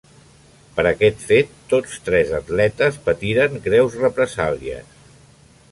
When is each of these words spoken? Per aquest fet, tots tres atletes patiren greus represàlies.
Per 0.77 0.85
aquest 0.91 1.19
fet, 1.31 1.51
tots 1.73 1.99
tres 2.07 2.33
atletes 2.39 2.99
patiren 3.11 3.63
greus 3.69 4.01
represàlies. 4.07 4.99